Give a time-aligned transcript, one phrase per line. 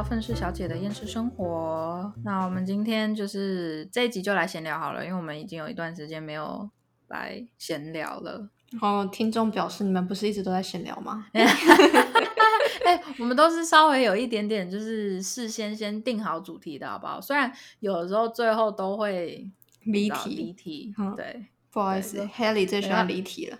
[0.00, 2.10] 到愤世小姐的厌世生活。
[2.24, 6.70] 那我们今天就是这一集就来闲聊好了，因为我们已经有一段时间没有
[7.08, 8.48] 来闲聊了。
[8.70, 11.26] 然后听众表示，你们不是一直都在闲聊吗？
[11.34, 17.20] 哎、我们都是稍微有一点点，就是事先先定好主题的好不好？
[17.20, 19.46] 虽然有的时候最后都会
[19.82, 23.58] 离你知道离题，嗯对，不好意思，Haley 最喜对啊欢离题了。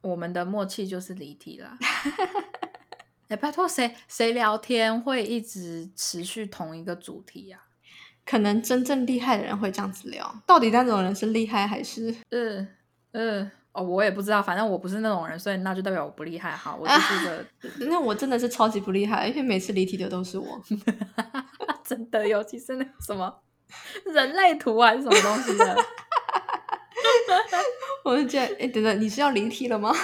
[0.00, 1.76] 我们的默契就是离题啦。
[3.28, 7.60] 哎、拜托谁谁聊天会一直持续同一个主题啊？
[8.26, 12.14] 可能真正厉害的人会这样子聊，到底那种人是厉害还是？
[12.30, 12.66] 呃
[13.12, 16.50] 呃，哦，我也不知道，反正我不是那种人，所以那就代表我不厉害。
[16.52, 17.44] 哈，我就是个
[17.86, 20.60] 那我真的是超级不厉害，因为每次离题的都是我。
[21.84, 23.42] 真的，尤其是那什么
[24.06, 25.76] 人类图还是什么东西的。
[28.04, 29.94] 我就觉得，哎，等等，你是要离题了吗？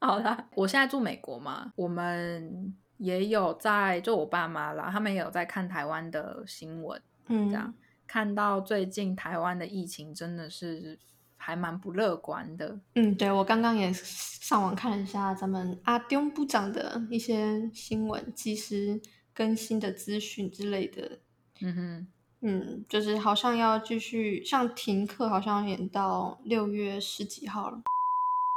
[0.00, 7.72] 好啦，我现在住美国嘛，我们也有在，就我爸妈啦，他们也有在看台湾的新闻，嗯这样
[8.06, 10.98] 看到最近台湾的疫情真的是
[11.36, 12.80] 还蛮不乐观的。
[12.94, 19.00] 嗯，对，我刚刚也上网看了一下咱们阿丁部长的一些新闻、及时
[19.34, 21.18] 更新的资讯之类的。
[21.60, 22.08] 嗯哼，
[22.40, 27.82] 嗯，就是好像要继续，像停课好像演到六月十几号了。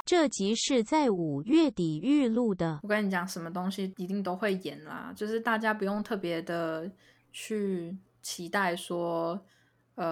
[0.05, 2.79] 这集是在五月底预录的。
[2.83, 6.91] 我跟你讲，什么东西一定都会演啦，就是大家不用特别的
[7.31, 9.39] 去期待说，
[9.95, 10.05] 呃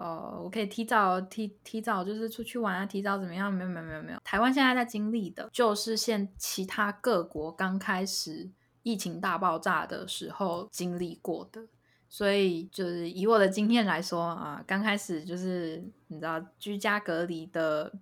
[0.00, 3.52] 呃，我可以提早提提早就是出去玩啊，提早怎么样？
[3.52, 8.50] 没有没有没有没有，台湾现在在经历的就是现其他各国刚开始
[8.82, 11.62] 疫情大爆炸的时候经历过的。
[12.08, 17.92] 所以就是以我的经验来说啊，刚开始就是你知道居家隔离的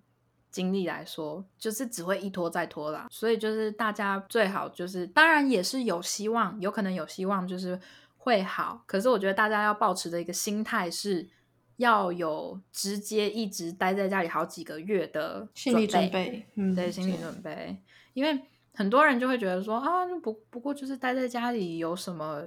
[0.55, 3.07] 经历来说，就是只会一拖再拖啦。
[3.11, 7.77] 所以就是大家最好就是，当然也是有希望，有可能有希望就是
[8.17, 8.81] 会好。
[8.85, 11.27] 可是我觉得大家要保持的一个心态是。
[11.77, 17.77] 要有直接一直待在家里好几个月的心理准备，嗯，对心理准备，
[18.13, 18.39] 因为
[18.73, 22.41] 很多人就会觉得说啊，不不过就是待在家里有什么，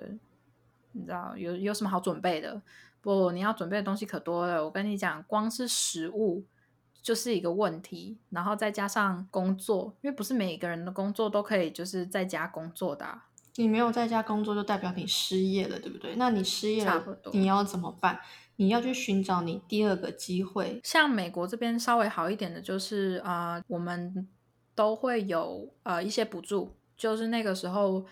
[0.93, 2.63] 你知道有有什么好准备的？
[3.03, 4.65] 不，你要准备的东西可多了。
[4.65, 6.43] 我跟你讲，光是食物
[7.03, 13.27] 就是一个问题，然后再加上工作，因为不是每个人的工作都可以就是在家工作的啊、
[13.57, 16.15] 你没有在家工作，就代表你失业了，对不对？
[16.17, 18.21] 那你失业了你要怎么办？
[18.57, 20.81] 你要去寻找你第二个机会。
[20.83, 24.29] 像美国这边稍微好一点的，就是啊、呃我们
[24.75, 28.05] 都会有呃一些补助，就是那个时候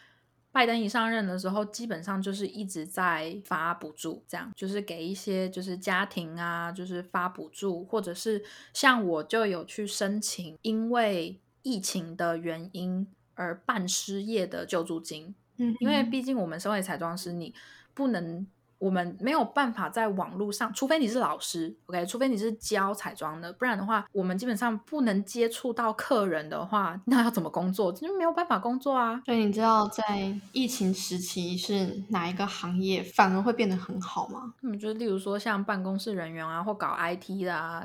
[0.56, 17.52] 拜登一上任的时候，基本上就是一直在发补助，这样就是给一些就是家庭啊，就是发补助，或者是像我就有去申请，因为疫情的原因而办失业的救助金，嗯，因为毕竟我们身为彩妆师，你
[17.92, 18.46] 不能，
[18.78, 27.90] 我们没有办法在网络上，除非你是老师，OK，除非你是教彩妆的，不然的话，我们基本上不能接触到客人的话，那要怎么工作？
[27.92, 29.20] 就没有办法工作啊。
[29.24, 34.54] 所以你知道在疫情时期是哪一个行业反而会变得很好吗？
[34.62, 37.82] 嗯，就是例如说像办公室人员啊，或搞 IT 的啊，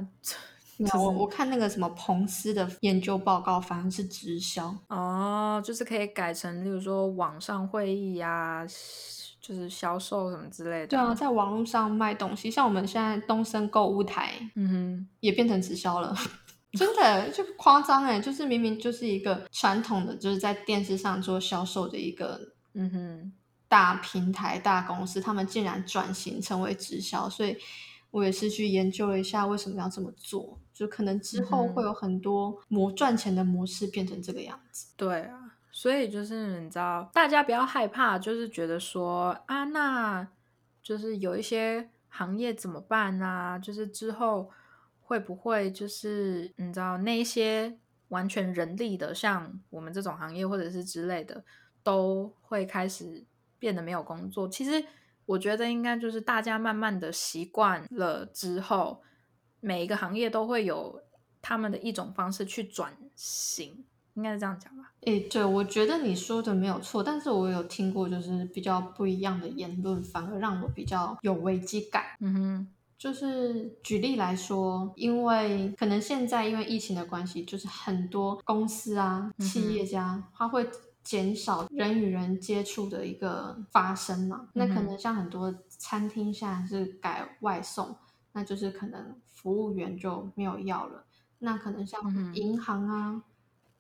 [0.96, 4.76] 我我看那个什么彭斯的研究报告，反而是直销。
[4.88, 8.66] 哦，就是可以改成例如说网上会议啊，
[9.54, 10.88] 就是销售什么之类的。
[10.88, 16.16] 对啊，，在网络上卖东西，像我们现在东升购物台嗯哼也变成直销了，
[16.74, 18.20] 真的就夸张哎！
[18.20, 22.40] 就是明明就是一个传统的，就是在电视上做销售的一个，
[22.74, 23.34] 嗯哼。
[23.68, 27.56] 大平台、大公司，他们竟然转型成为直销，所以
[28.10, 34.88] 我也是去研究了一下为什么要这么做，就可能之后会有很多模赚钱的模式变成这个样子。
[34.98, 40.28] 对啊，所以就是你知道，大家不要害怕，就是觉得说啊，那
[40.84, 43.58] 就是有一些行业怎么办啊？
[43.58, 44.50] 就是之后
[45.00, 47.78] 会不会就是你知道那一些
[48.10, 51.44] 完全人力的，像我们这种行业或者是之类的，
[51.82, 53.24] 都会开始
[53.58, 54.50] 变得没有工作。
[54.50, 54.84] 其实
[55.26, 59.02] 我觉得应该就是大家慢慢的习惯了之后，
[59.62, 61.02] 每一个行业都会有
[61.42, 63.86] 他们的一种方式去转型。
[64.16, 64.92] 应该是这样讲吧。
[65.02, 72.04] 诶，对，我觉得你说的没有错，但是我有听过就是比较不一样的言论，反而让我比较有危机感。
[72.20, 72.68] 嗯哼，
[72.98, 80.70] 就是举例来说，因为可能现在因为疫情的关系，就是很多公司啊、企业家，他会
[81.04, 84.50] 减少人与人接触的一个发生嘛。
[84.54, 87.96] 那可能像很多餐厅现在是改外送，
[88.34, 91.06] 那就是可能服务员就没有要了。
[91.40, 92.00] 那可能像
[92.36, 93.24] 银行啊，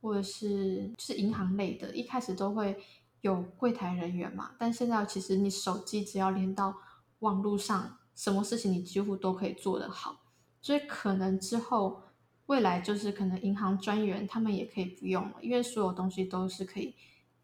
[0.01, 2.77] 或者是就是银行类的，一开始都会
[3.21, 6.75] 有柜台人员嘛，但现在其实你手机只要连到
[7.19, 10.24] 网络上，什么事情你几乎都可以做得好。
[10.62, 12.03] 所以可能之后
[12.48, 16.95] 未来就是可能银行专员他们也可以不用了，因为所有东西都是可以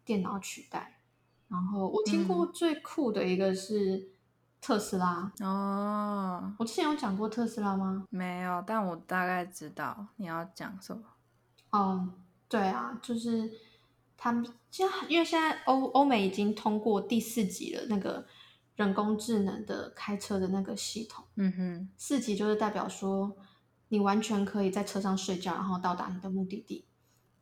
[0.04, 1.00] 电脑取代。
[1.48, 4.10] 然后我听过最酷的一个是
[4.60, 8.04] 特斯拉，哦，我之前有讲过特斯拉吗？
[8.10, 11.02] 没有，但我大概知道你要讲什么。
[11.72, 12.12] 嗯，
[12.48, 13.50] 对啊，就是
[14.16, 18.26] 他们，就因为现在欧欧美已经通过第四级了，那个
[18.76, 23.36] 人工智能的开车的那个系统，嗯哼，四级就是代表说
[23.88, 26.86] 你完全可以在车上睡觉，然后到达你的目的地。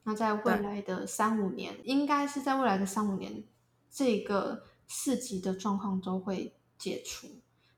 [0.05, 3.43] 那在未来的三五年，应该是在未来的三五年，
[3.91, 7.26] 这个四级的状况都会解除。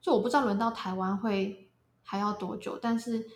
[0.01, 1.71] 就我不知道轮到台湾会
[2.03, 3.27] 还要多久，但是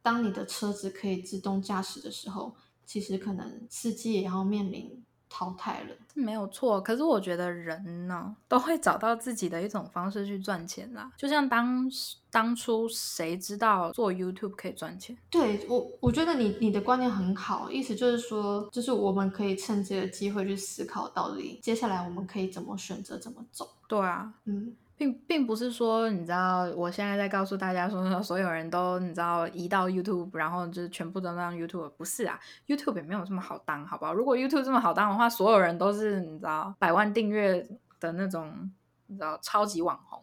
[0.00, 2.56] 当你的车子可以自动驾驶的时候，
[2.90, 5.94] 其实可能司机也要面临淘汰了。
[6.12, 6.80] 没有错。
[6.80, 11.08] 可是我觉得人呢，都会找到自己的一种方式去赚钱啦。
[11.16, 11.88] 就像当
[12.32, 15.16] 当初谁知道做 YouTube 可以赚钱？
[15.30, 23.70] 对我，我觉得你你的观念很好，意思就是说，就是我们可以趁这个机会去思考，到底接下来我们可以怎么选择，怎么走。
[23.86, 34.12] 对啊，嗯，并并不是说你知道，我现在在告诉大家说， 所有人都你知道移到 YouTube，然后就是全部都当 YouTube，不是啊，YouTube 也没有这么好当，好不好？
[34.12, 37.66] 如果 YouTube 这么好当的话，所有人都是你知道百万订阅
[37.98, 38.70] 的那种，
[39.06, 40.22] 你知道超级网红。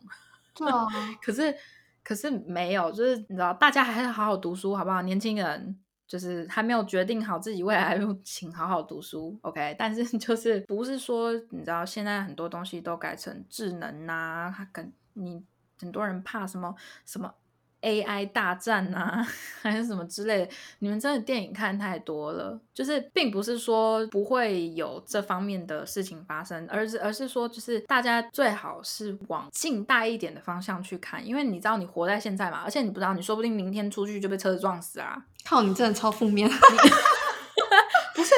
[0.54, 0.86] 对啊，
[1.24, 1.56] 可是
[2.04, 5.02] 可是没有，就是你知道，大家还是好好读书，好不好？
[5.02, 5.76] 年轻人
[6.08, 9.76] 就是还没有决定好自己未来路，请好好读书，OK？
[9.78, 15.44] 但是就是 不是说你知道，现在很多东西都改成智能呐、它跟你
[15.80, 16.74] 很多人怕什么
[17.06, 17.34] 什么
[17.82, 19.26] AI 大战呐、
[19.62, 35.24] 还是什么之类的，你们真的电影看太多了，就是并不是说不会有这方面的事情发生，而是而是说，就是大家最好是往近代一点的方向去看，因为你知道你活在现在嘛，而且你不知道，你说不定明天出去就被车子撞死啊！
[35.46, 36.50] 靠，你真的超负面。
[38.16, 38.34] 不是，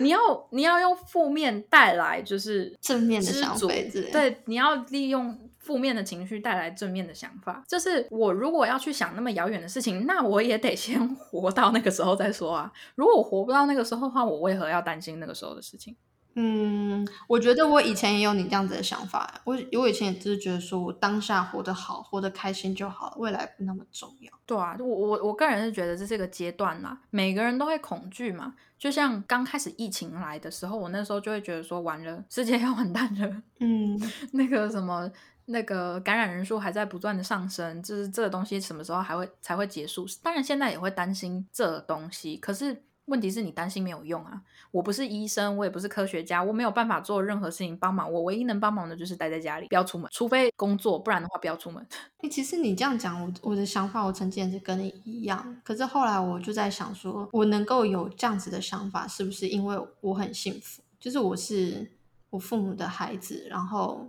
[0.00, 0.18] 你要
[0.50, 7.64] 你要用负面带来就是正面的知足想法之类的对，你要利用负面的情绪带来正面的想法。
[7.66, 12.70] 就是我如果要去想那么遥远的事情，那我也得先 活到那个时候再说啊。
[12.96, 15.96] 如果我活不到那个时候的话，我为何要担心那个时候的事情？
[16.34, 19.42] 嗯，我觉得我以前也有你这样子的想法。
[19.44, 24.32] 我我以前也只是觉得说我当下活得好，活得开心就好了，未来不那么重要。
[24.46, 28.54] 对啊，我我我个人是觉得这是一个阶段啦，每个人都会恐惧嘛。
[28.78, 33.42] 就像刚开始疫情来的时候，我那时候就会觉得说，完了，世界要完蛋了。
[33.60, 34.00] 嗯，
[34.32, 35.08] 那个什么，
[35.46, 40.06] 那个感染人数还在不断的上升，就是这个东西什么时候还会才会结束？
[40.22, 44.40] 当然现在也会担心这东西，可是问题是你担心没有用啊！
[44.70, 48.10] 我不是医生，我也不是科学家，我没有办法做任何事情帮忙。
[48.10, 51.84] 我唯一能帮忙的就是待在家里，不要出门，除非工作，不然的话不要出门。
[52.22, 55.60] 诶其实你这样讲，我我的想法，我曾经也是跟你一样。
[55.64, 60.80] 可是后来我就在想说，我能够有这样子的想法，是不是因为我很幸福？
[61.00, 61.90] 就是我是
[62.30, 64.08] 我父母的孩子，然后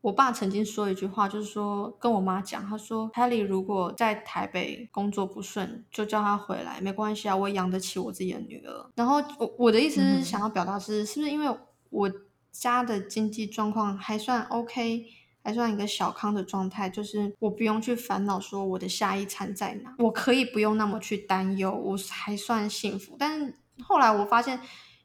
[0.00, 8.90] 我爸曾经说一句话，就是说跟我妈讲，他说 Helly 如果在台北工作不顺，就叫他回来，没关系啊，我养得起我自己的女儿。
[8.94, 11.58] 然后我我的意思是想要表达是，是不是因为
[11.90, 12.10] 我
[12.50, 15.06] 家的经济状况还算 OK？
[15.42, 23.16] 还算一个小康的状态，就是我不用去烦恼说我的下一餐在哪，我可以不用那么去担忧，我还算幸福。
[23.18, 24.60] 但是后来我发现，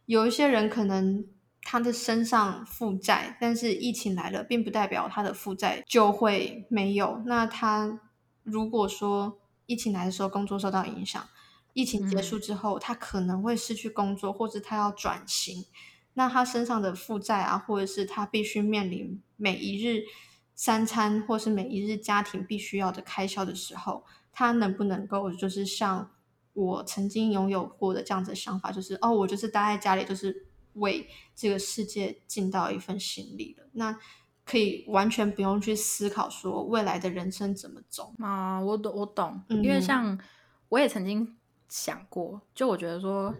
[0.08, 1.25] 有一些人可能
[1.67, 7.24] 他的身上负债，但是疫情来了，并不代表他的负债就会没有。
[7.25, 8.00] 那他
[8.43, 11.27] 如果说疫情来的时候工作受到影响，
[11.74, 15.65] 疫情结束之后，他可能会失去工作，或者他要转型。
[16.13, 20.03] 那他身上的负债啊，或者是他必须面临每一日
[20.53, 26.12] 三餐，或是每一日家庭必须要的开销的时候，他能不能够就是像
[26.53, 30.45] 我曾经拥有过的这样子的想法，就是哦，我就是待在家里，就是
[30.75, 33.67] 为这个世界尽到一份心力了。
[33.74, 34.00] 那
[34.46, 38.13] 可以完全不用去思考说未来的人生怎么走。
[38.20, 40.17] 啊、我懂，我懂，嗯因为像
[40.70, 41.36] 我也曾经
[41.67, 43.34] 想过，就我觉得说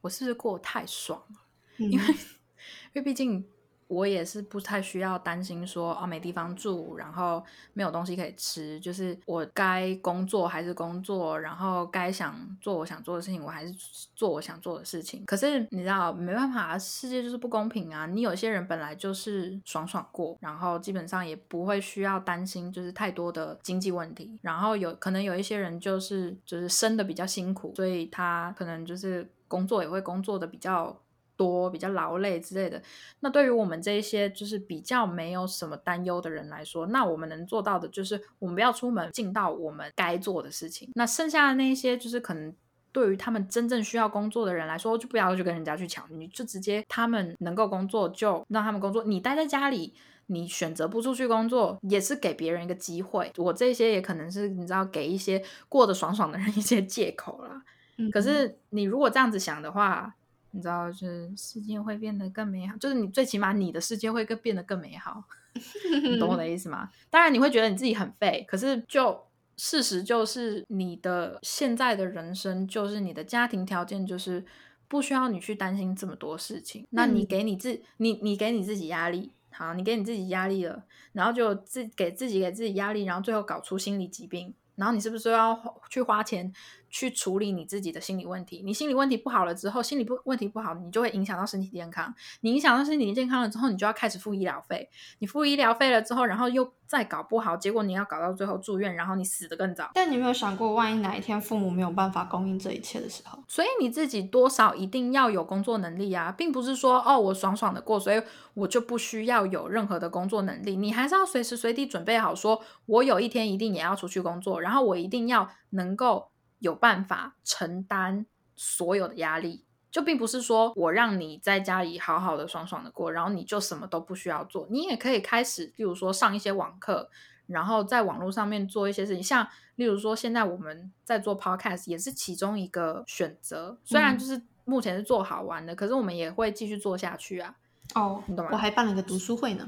[0.00, 1.36] 我是不是过得太爽了？
[1.78, 2.04] 嗯，因为
[2.92, 3.48] 因为毕竟
[3.88, 7.42] 我也是不太需要担心说哦没地方住，然后
[7.72, 13.74] 没有东西可以吃，就是我该工作还是工作，然后该想做我想做的事情，我还是
[14.14, 15.24] 做我想做的事情。
[15.24, 18.06] 可是你知道没办法，世界就是不公平啊！
[18.06, 30.94] 你有些人本来就是爽爽过，然后基本上也不会需要担心就是太多的经济问题，然后有可能有一些人就是就是生的比较辛苦，所以他可能就是工作也会工作的比较
[31.38, 32.82] 多、比较劳累之类的。
[33.20, 40.90] 那对于我们这一些就是比较没有什么担忧的人来说，那我们能做到的就是我们不要出门，尽到我们该做的事情。
[40.94, 42.54] 那剩下的那一些就是可能。
[42.90, 49.04] 对于他们真正需要工作的人来说，就不要去跟人家去抢，你就直接他们能够工作就让他们工作。
[49.04, 49.94] 你待在家里，
[50.26, 53.30] 你选择不出去工作，也是给别人一个机会。
[53.36, 57.62] 我这些也可能是你知道给一些过得爽爽的人一些借口啦。
[57.98, 60.12] 嗯可是你如果这样子想的话，
[60.50, 65.24] 你知道，就是世界会变得更美好，就是你最起码你的世界会更变得更美好。
[66.02, 66.90] 你懂我的意思吗？
[67.10, 69.26] 当然你会觉得你自己很废，可是就
[69.56, 74.44] 事实就是你的现在的人生，就是你的家庭条件，就是
[74.86, 76.86] 不需要你去担心这么多事情。
[76.90, 86.50] 那你嗯给你自你你给你自己压力，好，你给你自己压力了，然后就自给自己给自己压力，然后最后搞出心理疾病，然后你是不是要去花钱
[86.88, 88.62] 去处理你自己的心理问题？
[88.64, 92.14] 你心理问题不好了之后，心理不问题不好，你就会影响到身体健康。
[92.40, 94.88] 你影响到身体健康了之后，你就要开始付医疗费。
[95.18, 99.90] 你付医疗费了之后，然后又再搞不好，结果你要搞到最后住院，然后你死得更早。
[99.92, 103.38] 但你有没有想过，万一哪一天父母没有办法供应这一切的时候？
[103.46, 108.22] 所以你自己多少一定要有工作能力啊，并不是说哦我爽爽的过，所以
[108.54, 110.76] 我就不需要有任何的工作能力。
[110.76, 119.64] 你还是要随时随地准备好说，我有一天一定也要出去工作，然后我一定要能够有办法承担所有的压力。
[119.90, 127.08] 就并不是说我让你在家里好好的爽爽的过，然后你就什么都不需要做，你也可以开始，例如说上一些网课，
[127.46, 137.54] 然后在网络上面做一些事情，像例如说现在我们在做 podcast 也是其中一个选择，虽然嗯就是目前是做好玩的，可是我们也会继续做下去啊。
[137.94, 139.66] 哦你懂吗我还办了个读书会呢。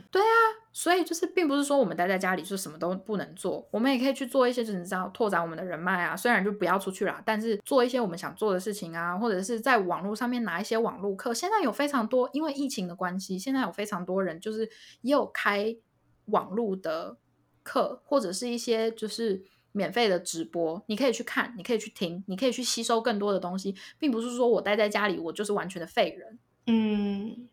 [0.73, 6.17] 所以就是，并不是说我们待在家里就什么都不能做，我们也可以去做一些，就是你知道拓展我们的人脉啊。
[6.17, 11.35] 虽然就不要出去啦，但是做一些我们想做的事情啊，或者是在网络上面拿一些网络课。
[11.35, 14.69] 现在有非常多，因为疫情的关系，现在有非常多人就是
[15.03, 15.77] 也有开
[16.27, 17.17] 网络的
[17.65, 26.39] 课，或者是一些就是免费的直播，你可以去看，你可以去听，你可以去吸收更多的东西，并不是说我待在家里我就是完全的废人。
[26.67, 27.49] 嗯，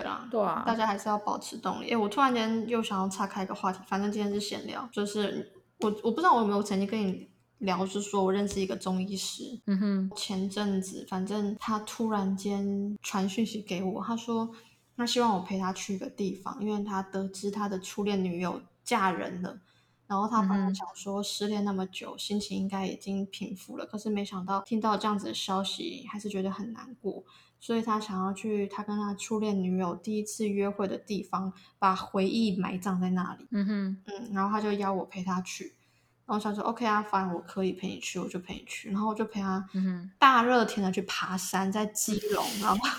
[0.00, 1.90] 对啦，对啊大家还是要保持动力。
[1.90, 14.50] 哎，我突然间又想要岔开一个话题，反正今天是闲聊，就是我我不知道我有没有曾经跟你聊，就是说我认识一个中医师，嗯哼，前阵子反正他突然间传讯息给我，他说
[14.96, 19.58] 他希望我陪他去一个地方，因为他得知他的初恋女友嫁人了。
[20.08, 27.24] 然后他本来想说失恋那么久，心情应该已经平复了，可是没想到听到这样子的消息，还是觉得很难过。
[27.58, 33.46] 所以他想要去他跟他初恋女友第一次约会的地方，把回忆埋葬在那里。
[33.50, 35.74] 嗯哼，嗯，然后他就邀我陪他去，
[36.26, 38.90] 然后我想说 OK 啊，反正我可以陪你去，我就陪你去。
[38.90, 39.68] 然后我就陪他
[40.18, 42.88] 大热天的去爬山，在基隆，然后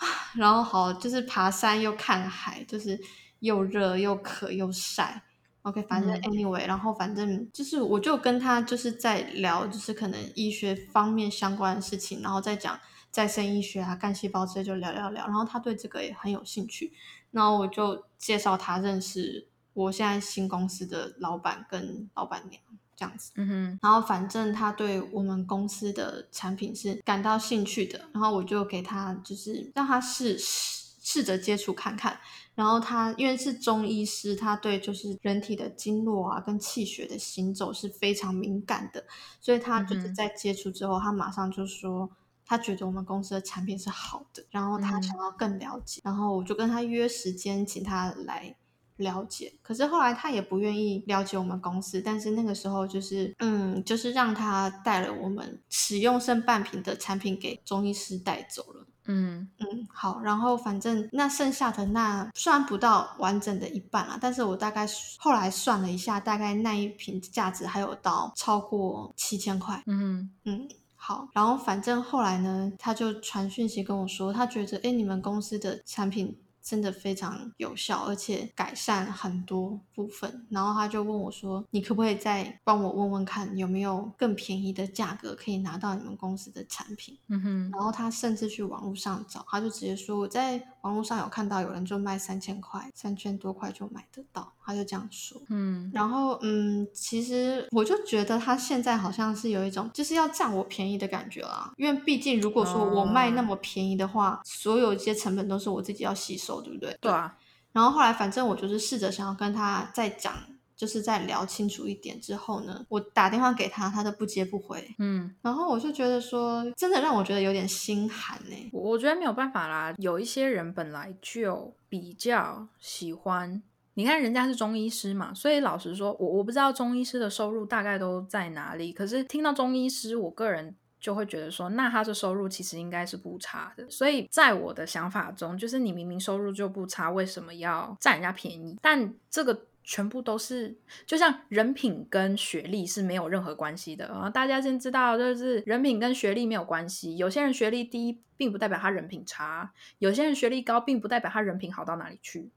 [0.34, 2.98] 然后好就是爬山又看海，就是
[3.40, 5.22] 又热又渴又晒。
[5.62, 12.78] OK，反正嗯 anyway，、然后反正就是我就跟他就是在聊，就是可能医学方面相关的事情，然后再讲
[13.10, 15.26] 再生医学啊、干细胞这些就聊聊聊。
[15.26, 16.92] 然后他对这个也很有兴趣，
[17.30, 22.62] 然后我就介绍他认识我现在新公司的老板跟老板娘
[22.96, 23.32] 这样子。
[23.36, 30.79] 嗯哼，然后反正他对我们公司的产品是感到兴趣的，然后我就给他就是让他试试
[31.10, 32.20] 试着接触看看。
[32.54, 39.04] 然后他因为是中医师，他对就是人体的经络啊跟气血的行走是非常敏感的，
[39.40, 42.10] 所以他就是在接触之后，他马上就说。
[42.42, 48.56] 他觉得我们公司的产品是好的，然后他嗯想要更了解，然后我就跟他约时间，请他来
[48.96, 49.54] 了解。
[49.62, 58.84] 可是后来他也不愿意了解我们公司，但是那个时候就是，嗯，就是让他带了我们使用剩半瓶的产品给中医师带走了。
[59.10, 64.86] 嗯嗯，好，然后反正那剩下的那虽然不到完整的一半啦，但是我大概
[65.18, 69.82] 后来算了一下，大概那一瓶价值还有到超过七千块。
[69.86, 76.36] 嗯，嗯，好，然后反正后来呢，他就传讯息跟我说，他觉得哎，诶你们公司的产品
[76.70, 80.46] 真的非常有效，而且改善很多部分。
[80.50, 87.18] 然后他就问我说，你可不可以再帮我问问看，有没有更便宜的价格可以拿到你们公司的产品？
[87.26, 95.42] 嗯哼，然后他甚至去网络上找，他就直接说我在网络上有看到有人就卖三千块，三千多块就买得到，他就这样说。
[95.48, 101.72] 嗯然后，嗯，其实我就觉得他现在好像是有一种就是要占我便宜的感觉啦。
[101.76, 106.96] 因为毕竟如果说我卖那么便宜的话，所有一些成本都是我自己要吸收，对不对？
[107.00, 107.36] 对啊，
[107.72, 110.34] 然后后来反正我就是试着想要跟他再讲，
[110.76, 123.62] 就是再聊清楚一点之后呢，我打电话给他，他都不接不回，嗯，然后我就觉得说，真的让我觉得有点心寒呢、我我觉得没有办法啦，有一些人本来就比较喜欢。
[123.94, 128.92] 你看人家是中医师嘛，所以老实说，我我不知道中医师的收入大概都在哪里。
[128.92, 133.88] 可是听到中医师，我个人就会觉得说，那他的收入其实应该是不差的。
[133.88, 138.76] 所以在我的想法中，就是你明明收入就不差，为什么要占人家便宜？
[138.82, 140.76] 但这个全部都是，
[141.06, 144.28] 就像人品跟学历是没有任何关系的啊！
[144.28, 147.16] 大家先知道，就是人品跟学历没有关系。
[147.16, 152.50] 有些人学历低，并不代表他人品差；有些人学历高，并不代表他人品好到哪里去，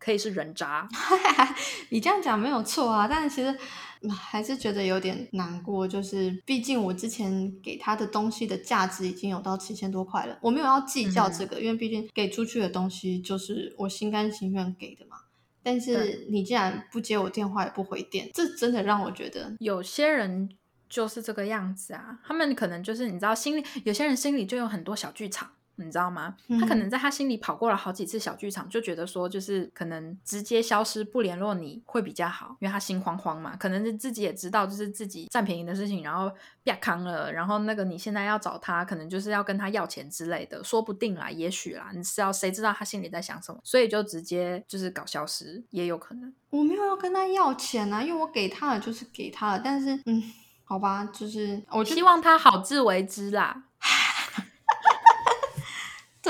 [0.00, 0.88] 可以是人渣。
[1.90, 3.56] 你这样讲没有错啊，但是其实
[4.00, 15.18] 嗯还是觉得有点难过，就是毕竟我之前给他的东西的价值已经有到七千多块了，我没有要计较这个，因为毕竟给出去的东西就是我心甘情愿给的嘛。
[15.62, 20.48] 但是你竟然不接我电话也不回电，这真的让我觉得有些人
[20.88, 25.50] 就是这个样子啊，他们可能就是你知道，心里有些人心里就有很多小剧场。
[25.84, 26.34] 你知道吗？
[26.60, 33.56] 他可能在他心里跑过了好几次小剧场，就觉得说，就是可能直接消失不联络你会比较好，因为他心慌慌嘛。
[33.56, 36.30] 可能是自己也知道，就是自己占便宜的事情，然后
[36.62, 43.60] 变康了，然后那个你现在要找他，可能就是要跟他要钱之类的，说不定啦，也许啦，你是要谁知道他心里在想什么？
[43.64, 46.32] 所以就直接就是搞消失，也有可能。
[46.50, 50.22] 我没有要跟他要钱啊，因为我给他了就是给他了，但是嗯，
[50.64, 53.64] 好吧，就是我希望他好自为之啦。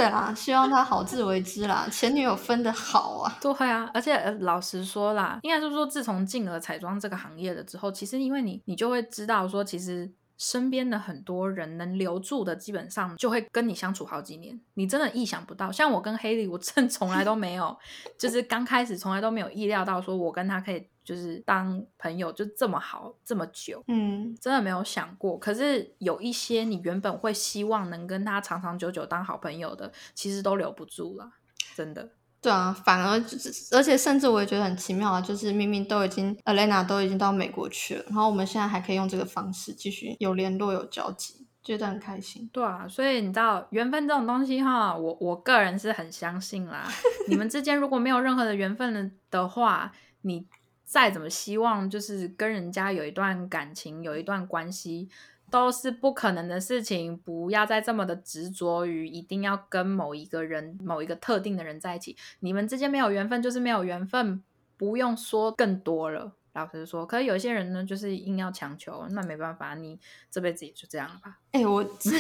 [0.01, 3.39] 对啦，希望他好自为之啦，前女友分的好啊。
[3.41, 15.71] 对啊，而且、呃、老实说啦，应该是说自从进了彩妆这个行业了之后，其实因为你你就会知道说，其实身边的很多人能留住的，基本上就会跟你相处好几年，你真的意想不到。
[15.71, 17.77] 像我跟黑莉，我真从来都没有，
[18.19, 23.83] 就是刚开始从来都没有意料到说我跟他可以就是当朋友就这么好这么久。
[23.89, 31.33] 嗯，真的没有想过，可是有一些你原本会希望能跟他长长久久当好朋友的，其实都留不住了，
[31.75, 32.11] 真的。
[32.41, 42.49] 对啊，反而就是，而且甚至我也觉得很奇妙啊，就是明明都已经 Elena 都已经到美国去了，然后我们现在还可以用这个方式继续有联络有交集，觉得很开心。
[42.51, 46.89] 对啊，所以你知道缘分这种东西哈，我我个人是很相信啦。
[47.29, 49.93] 你们之间如果没有任何的缘分的的话，
[50.23, 50.47] 你
[50.91, 55.09] 再怎么希望就是跟人家有一段感情，有一段关系，
[55.49, 57.17] 都是不可能的事情。
[57.17, 62.17] 不要再这么的执着于一定要跟某一个人、某一个特定的人在一起。
[62.41, 64.43] 你们之间没有缘分，就是没有缘分，
[64.77, 66.33] 不用说更多了。
[66.55, 69.97] 老实说，可是有些人呢，就是硬要强求，那没办法，你
[70.29, 71.39] 这辈子也就这样吧。
[71.53, 72.11] 哎、我是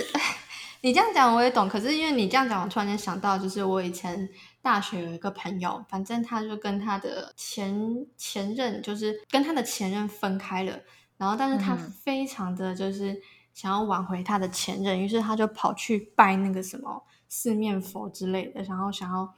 [0.82, 4.28] 你这样讲我也懂，可是因为你这样讲，我突然间想到，就是我以前
[4.62, 10.80] 大学有一个朋友，反正他就跟他的前前任，就是跟他的前任分开了，
[11.18, 13.20] 然后但是他非常的就是
[13.52, 19.34] 想要挽回他的前任，于是他就跑去拜那个什么四面佛之类的，然后想要嗯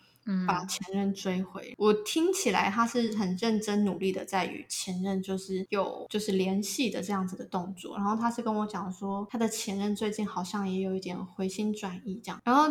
[0.46, 1.74] 把前任追回。
[1.78, 12.64] 我听起来他是很认真努力的在与前任就是有就是联系的这样子的动作，然后他是跟我讲说他的前任最近好像也有一点回心转意这样，然后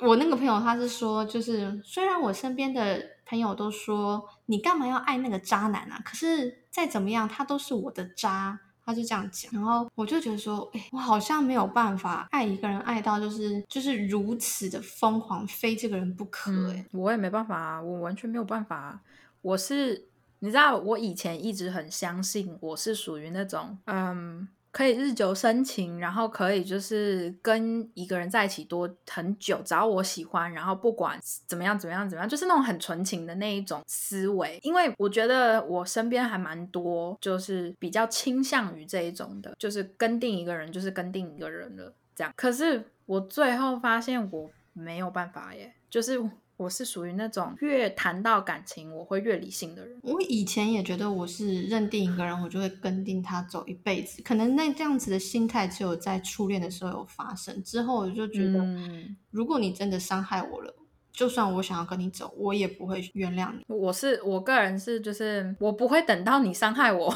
[0.00, 8.60] 我那个朋友他是说，就是虽然我身边的朋友都说你干嘛要爱那个渣男啊，可是再怎么样他都是我的渣。
[8.84, 19.00] 他就这样讲，然后我就觉得说，哎、我好像没有办法爱一个人爱到就是就是如此的疯狂，非这个人不可、哎、嗯，我也没办法啊，我完全没有办法、啊。
[19.40, 20.06] 我是，
[20.40, 34.58] 你知道，我以前一直很相信，我是属于那种，嗯，可以日久生情，然后可以就是跟一个人在一起多很久，只要我喜欢，然后不管怎么样怎么样怎么样，就是那种很纯情的那一种思维。
[34.62, 42.32] 因为我觉得我身边还蛮多，就是比较倾向于这一种的，就是跟定一个人就是跟定一个人了这样。
[42.34, 46.18] 可是我最后发现我没有办法耶，就是
[46.62, 49.98] 我是属于那种越谈到感情我会越理性的人。
[50.02, 54.22] 我以前也觉得我是认定一个人，我就会跟定他走一辈子。
[54.22, 60.74] 可能那这样子的心态只有在初恋的时候有发生，之后我就觉得，嗯，如果你真的伤害我了，
[61.12, 63.64] 就算我想要跟你走，我也不会原谅你。
[63.66, 67.12] 我是我个人是就是我不会等到你伤害我。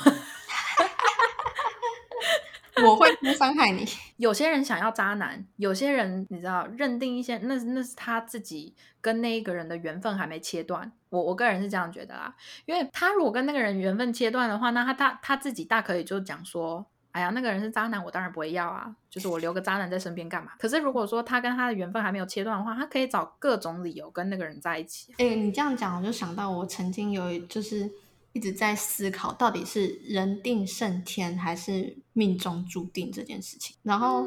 [2.85, 3.87] 我会不伤害你。
[4.19, 10.91] 有些人想要渣男，有些人你知道认定一些那那是他自己跟那一个人的缘分还没切断。
[11.11, 12.35] 我我个人是这样觉得啦，
[12.65, 16.87] 因为他如果跟那个人缘分切断的话，那他他他自己大可以就讲说。
[17.13, 18.95] 哎呀，那个人是渣男，我当然不会要啊！
[19.09, 20.53] 就是我留个渣男在身边干嘛？
[20.59, 25.15] 可是如果说他跟他的缘分还没有切断的话，他可以找各种理由跟那个人在一起。
[25.17, 27.91] 哎、你这样讲，我就想到我曾经有一就是
[28.37, 33.75] 一直在思考，到底是人定胜天还是命中注定这件事情。
[33.83, 34.27] 然后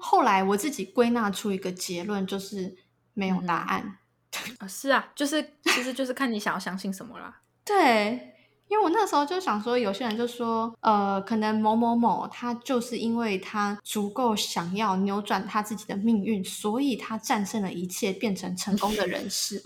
[0.00, 2.74] 后来我自己归纳出一个结论，就是
[3.12, 3.98] 没有答案。
[4.56, 7.42] 啊，是啊，就是其实就是看你想要相信什么啦。
[7.62, 8.34] 对，
[8.68, 19.62] 因为我那时候就想说，有些人就说，呃，可能某某某他就是因为他足够想要扭转他自己的命运，所以他战胜了一切，变成成功的人士。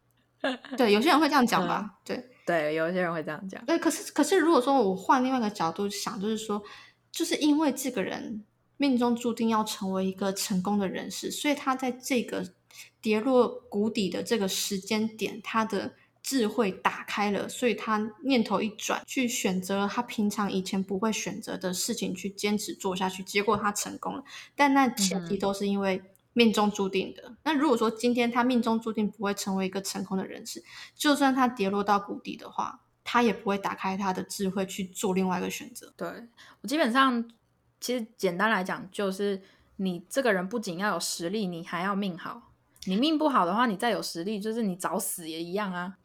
[0.78, 1.98] 对，有些人会这样讲吧？
[2.02, 2.30] 对。
[2.48, 3.62] 对，有些人会这样讲。
[3.66, 6.62] 对，可是可是，如果说我换另外一个角度想，就是说，
[7.12, 8.42] 就是因为这个人
[8.78, 12.42] 命中注定要成为一个成功的人士，所以他在这个
[13.02, 24.24] 跌落谷底的这个时间点，他的智慧打开了，所以他念头一转，去选择了他平常以前不会选择的事情，去坚持做下去，结果他成功了。
[24.56, 26.02] 但那前提都是因为。
[26.38, 27.34] 命中注定的。
[27.42, 30.62] 那如果说今天他命中注定不会成为一个成功的人士，
[30.94, 35.92] 就算他跌落到谷底的话，他也不会打开他的智慧去做另外一个选择。
[35.96, 36.08] 对
[36.60, 37.28] 我基本上，
[37.80, 39.42] 其实简单来讲，就是
[39.78, 42.52] 你这个人不仅要有实力，你还要命好。
[42.84, 45.98] 你命不好的话，你再有实力，就是你找死也一样啊。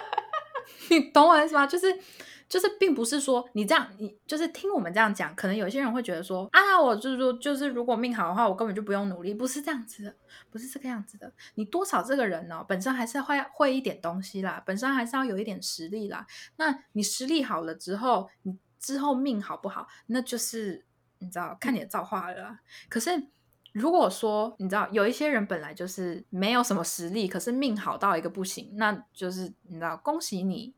[0.90, 1.66] 你懂我意思吗？
[1.66, 1.86] 就是。
[2.48, 10.14] 就是并不是说你这样，你就是听我们这样讲，可能有些人会觉得说啊，我就是说，就是如果命好的话，我根本就不用努力，不是这样子的，
[10.50, 11.30] 不是这个样子的。
[11.56, 16.26] 你多少这个人呢，本身还是会会一点东西啦，本身还是要有一点实力啦。
[16.56, 20.86] 那你实力好了之后，你之后命好不好，那就是
[21.18, 22.60] 你知道看你的造化了。
[22.88, 23.26] 可是
[23.72, 30.72] 如果说你知道有一些人本来就是没有什么实力，可是命好到一个不行，那就是你知道恭喜你。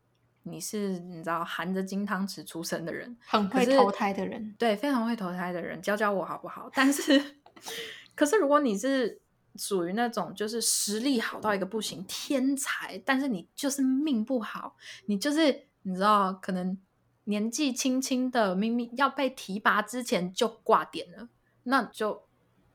[0.50, 6.70] 你是你知道含着金汤匙出生的人， 很会投胎的人，对，非常会投胎的人，教教我好不好？
[6.74, 7.36] 但是，
[8.14, 9.20] 可是如果你是
[9.56, 16.78] 属于那种就是实力好到一个不行，天才，但是你就是命不好，你就是你知道，可能
[17.24, 21.28] 年纪轻轻的，明明要被提拔之前就挂点了，
[21.64, 22.22] 那就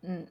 [0.02, 0.28] 嗯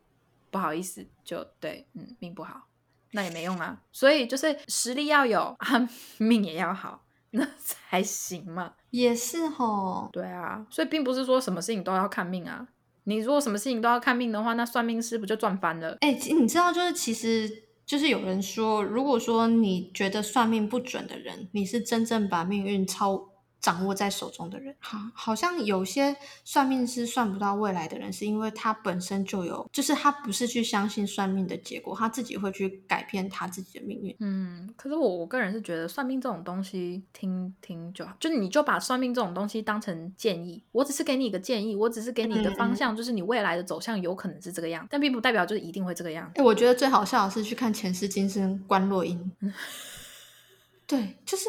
[0.51, 2.69] 不好意思，就对，嗯命不好，
[3.13, 3.83] 那也没用啊。
[3.93, 7.04] 所以就是实力要有啊，命也要好。
[7.35, 10.09] 那 才行嘛，也是吼。
[10.13, 12.67] 对啊，所以并不是说什么事情都要看命啊。
[13.05, 15.97] 你如果什么事情都要看命的话，那算命师不就赚翻了？
[16.01, 23.29] 哎，你知道，就是其实就是有人说，如果说你觉得算命不准的人，你是真正把命运超。
[23.65, 34.15] 掌握在手中的人，好，好像有些算命师算不到未来的人，是因为他本身就有，就是他不是去相信算命的结果，他自己会去改变他自己的命运。
[34.21, 46.31] 嗯，可是我我个人是觉得算命这种东西听听就好，就是你就把算命这种东西当成建议，我只是给你一个建议，我只是给你的方向，就是你未来的走向有可能是这个样，但并不代表就是一定会这个样。
[46.35, 49.33] 哎，我觉得最好笑的是去看前世今生观落音，
[50.87, 51.49] 对，就是。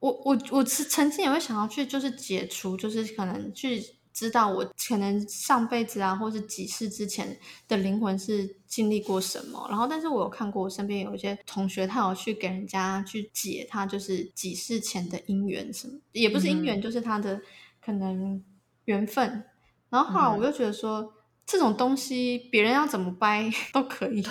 [0.00, 3.80] 我我我曾曾经也会想要去，就是解除，就是可能去
[4.12, 9.66] 知道我可能上辈子啊，或是几世之前的灵魂是经历过什么。
[9.68, 17.40] 然后，但是我有看过我身边有一些同学，他有去给人家去解他就是几世前的姻缘什么，也不是姻缘，就是他的
[17.84, 18.42] 可能
[18.86, 19.44] 缘分。
[19.90, 21.12] 然后后来我又觉得说，
[21.44, 24.24] 这种东西别人要怎么掰 都可以。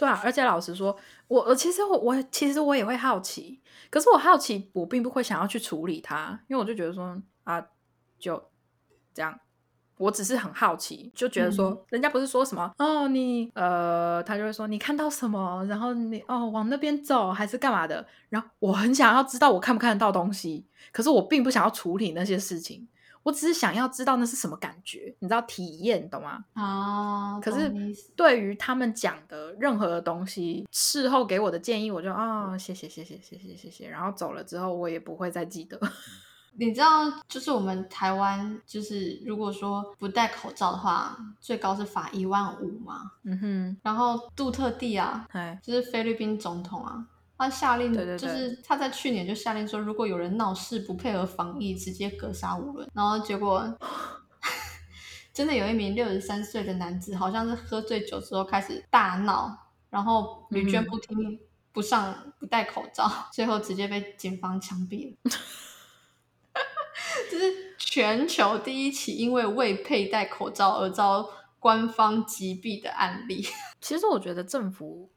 [0.00, 0.96] 对啊，而且老实说，
[1.28, 3.60] 我我其实我我其实我也会好奇。
[3.90, 7.62] 可是我好奇，我并不会想要去处理它，因为我就觉得说啊，
[8.18, 8.42] 就
[9.12, 9.38] 这样，
[9.98, 22.88] 我只是很好奇，就觉得说，人家不是说什么哦，你呃，他就会说你看到什么，然后你哦往那边走还是干嘛的，然后我很想要知道我看不看得到东西，可是我并不想要处理那些事情。
[23.22, 26.44] 我只是想要知道那是什么感觉，你知道体验懂吗？
[26.54, 27.70] 啊，可是
[28.16, 35.78] 对于他们讲的任何的东西，事后给我的建议，我就啊，谢谢谢谢谢谢谢谢，然后走了之后，我也不会再记得。
[36.58, 43.12] 你知道，就是我们台湾，就是如果说不戴口罩的话，最高是罚一万五嘛。
[43.22, 45.26] 嗯哼，然后杜特地啊，
[45.62, 47.06] 就是菲律宾总统啊。
[47.40, 52.86] 他下令，就是他在去年就下令说，如果有人闹事不配合防疫，直接格杀无论。
[52.92, 53.78] 然后结果，
[55.32, 59.56] 真的有一名六十三岁的男子，好像是喝醉酒之后开始大闹，
[59.88, 61.40] 然后屡劝不听
[61.72, 65.16] 不上不戴口罩， 最后直接被警方枪毙了。
[67.30, 71.26] 这是全球第一起因为未佩戴口罩而遭
[71.58, 73.46] 官方击毙的案例。
[73.80, 75.10] 其实我觉得政府。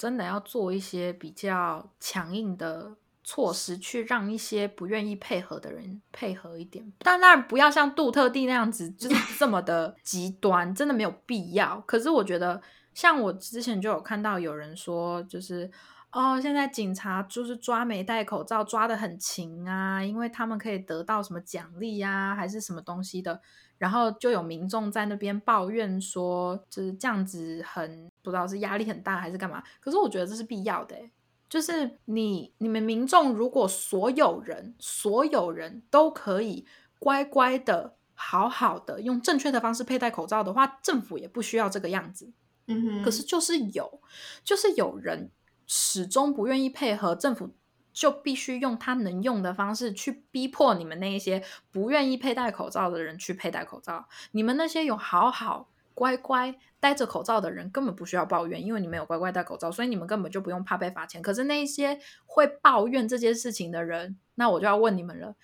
[0.00, 2.90] 真的要做一些比较强硬的
[3.22, 6.90] 措施，去让一些不愿意配合的人配合一点。
[7.00, 11.78] 但当然不要像杜特地那样子，就是 这么的极端，真的没有必要。
[11.86, 12.58] 可是我觉得，
[12.94, 15.70] 像我之前就有看到有人说，就是
[16.12, 23.40] 哦，现在警察就是抓没戴口罩抓的很勤啊，因为他们可以得到什么奖励呀，还是什么东西的。
[23.78, 29.62] 然后就有民众在那边抱怨说，就是这样子很不知道是压力很大还是干嘛。
[29.80, 31.10] 可是我觉得这是必要的欸，
[31.48, 36.66] 就是你你们民众如果所有人所有人都可以
[36.98, 42.30] 乖乖的、好好的用正确的方式佩戴口罩的话，政府也不需要这个样子。
[42.66, 44.00] 嗯哼，可是就是有，
[44.44, 45.30] 就是有人
[45.72, 47.50] 始终不愿意配合，政府
[47.92, 54.08] 就必须用他能用的方式去逼迫你们那一些不愿意佩戴口罩的人去佩戴口罩。
[54.32, 61.22] 你们那些有好好乖乖戴着口罩的人根本不需要抱怨，因为你们有乖乖戴口罩，所以你们根本就不用怕被罚钱。
[61.22, 65.36] 可是那一些会抱怨这件事情的人，那我就要问你们了。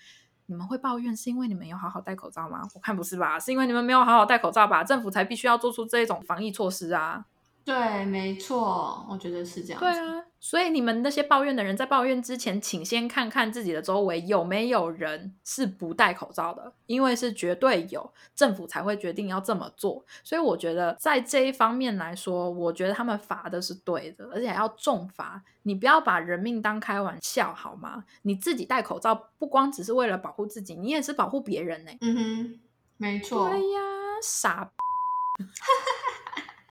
[0.47, 2.67] 你们会抱怨是因为你们有好好戴口罩吗？
[2.75, 4.83] 我看不是吧，是因为你们没有好好戴口罩吧？
[4.83, 7.25] 政府才必须要做出这种防疫措施啊。
[7.67, 9.79] 对，没错，我觉得是这样。
[9.81, 20.05] 对，啊，所以你们那些抱怨的人，在抱怨之前，请先看看自己的周围有没有人是不戴口罩的，因为是绝对有，政府才会决定要这么做。
[20.23, 25.43] 所以我觉得在这一方面来说，我觉得他们罚的是对的，而且还要重罚。
[25.63, 28.05] 你不要把人命当开玩笑，好吗？
[28.21, 32.59] 你自己戴口罩，不光只是为了保护自己，你也是保护别人呢、嗯哼，
[32.95, 33.49] 没错。
[33.49, 33.81] 对呀，
[34.23, 34.71] 傻。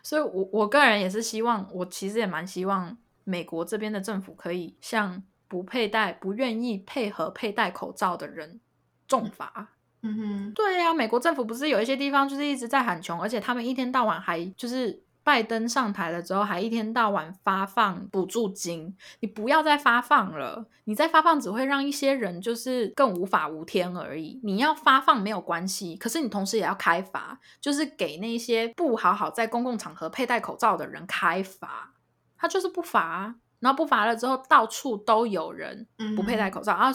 [0.07, 8.61] 所以我，我个人也是希望，我其实也蛮希望美国这边的政府可以向不佩戴、不愿意配合佩戴口罩的人
[9.09, 9.73] 重罚。
[10.03, 18.97] 嗯哼，对呀、美国政府不是有一些地方就是一直在喊穷，而且他们一天到晚还就是拜登上台了之后，还一天到晚发放补助金。
[19.19, 24.41] 你不要再发放了，你再发放只会让一些人就是更无法无天而已。
[24.45, 31.93] 你要发放没有关系，可是你同时也要开罚，就是给那些不好好在公共场合佩戴口罩的人开罚。
[32.39, 36.93] 他就是不罚啊，然后不罚了之后，到处都有人不佩戴口罩啊。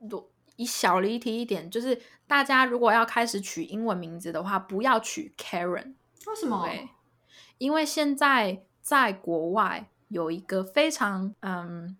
[0.00, 5.94] 我以小离题一点，就是大家如果要开始取英文名字的话，不要取 Karen，
[6.26, 6.66] 为什么？
[6.66, 6.88] 对，
[7.58, 11.96] 因为现在在国外有一个非常嗯，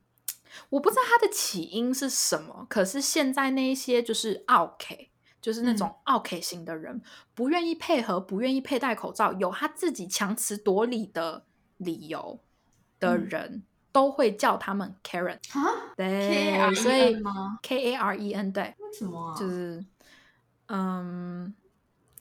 [0.71, 7.03] 我不知道它的起因是什么，可是现在那一些就是奥 K，就是那种奥 K 型的人，
[7.35, 11.45] 不愿意配合，不愿意佩戴口罩，有他自己强词夺理的
[11.77, 12.41] 理由
[12.99, 15.39] 的嗯人，都会叫他们 Karen。
[15.53, 19.37] 啊对所 E 以吗？K A R E N 对，为什么啊？
[19.37, 19.85] 就是，
[20.69, 21.55] 嗯，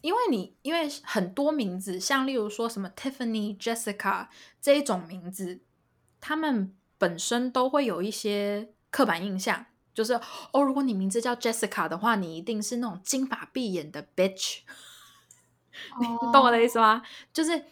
[0.08, 4.30] 因为你因为很多名字，像例如说什么 Tiffany、Jessica
[4.62, 5.60] 这一种名字，
[6.22, 10.14] 他们本身都会有一些刻板印象，就是
[10.54, 14.60] 哦，如果你名字叫 Jessica 的话，你一定是那种金发碧眼的 bitch，
[16.00, 17.04] 你懂我的意思吗？
[17.34, 17.66] 就是。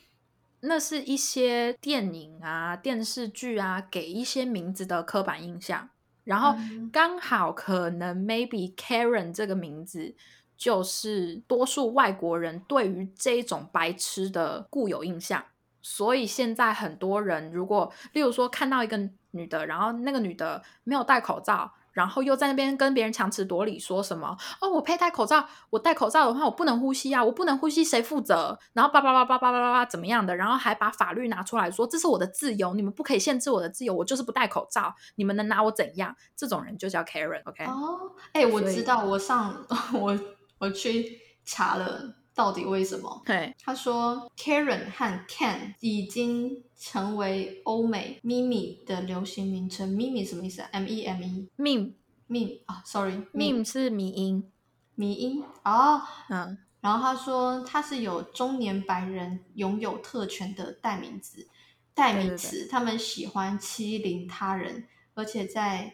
[0.67, 5.87] 那是一些电影啊、电视剧啊，给一些名字的刻板印象。
[6.23, 10.15] 然后嗯刚好可能 maybe Karen 这个名字
[10.57, 15.43] 就是多数外国人对于这一种白痴的固有印象，
[15.81, 18.97] 所以现在很多人如果例如说看到一个
[19.31, 21.71] 女的，然后那个女的没有戴口罩。
[21.95, 28.59] 然后又在那边跟别人强词夺理，说什么哦，我佩戴口罩，我戴口罩的话，我不能呼吸啊，我不能呼吸，谁负责？
[28.73, 30.35] 然后叭叭叭叭叭叭叭叭怎么样的？
[30.35, 36.13] 然后还把法律拿出来说，这是我的自由，你们不可以限制我的自由，我就是不戴口罩，你们能拿我怎样？
[36.35, 39.55] 这种人就叫 Karen，OK？、哦，哎、我知道，我上
[39.97, 40.19] 我
[40.57, 43.21] 我去查了，到底为什么？
[43.25, 49.89] 对，他说，Karen 和 Ken 已经成为欧美 Mimi 的流行名称。
[49.89, 51.93] Mimi 什么意思啊？M E M E meme
[52.27, 54.51] meme 啊，sorry meme 是迷音，
[54.95, 56.01] 迷音哦。
[56.29, 61.47] 嗯，然后他说，他是有中年白人拥有特权的代名词、
[61.93, 62.67] 代名对词。
[62.67, 65.93] 他们喜欢欺凌他人，而且在